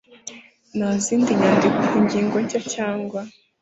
nta 0.77 0.91
zindi 1.03 1.31
nyandiko 1.39 1.83
ingingo 1.99 2.35
nshya 2.43 2.61
cyangwa 2.73 3.19